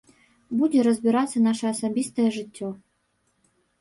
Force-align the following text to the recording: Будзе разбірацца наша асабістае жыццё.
Будзе 0.61 0.85
разбірацца 0.87 1.43
наша 1.49 1.65
асабістае 1.73 2.29
жыццё. 2.39 2.67